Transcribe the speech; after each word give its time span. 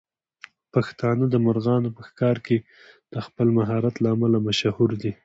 پښتانه 0.73 1.25
د 1.29 1.35
مرغانو 1.45 1.89
په 1.95 2.01
ښکار 2.07 2.37
کې 2.45 2.57
د 3.13 3.15
خپل 3.25 3.47
مهارت 3.57 3.95
له 4.03 4.07
امله 4.15 4.37
مشهور 4.47 4.89
دي. 5.01 5.11